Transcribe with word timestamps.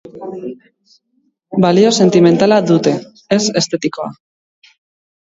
Balio 1.65 1.91
sentimentala 1.97 2.57
dute, 2.71 2.93
ez 3.37 3.39
estetikoa. 3.61 4.09